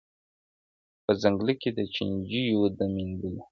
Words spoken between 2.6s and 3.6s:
د میندلو-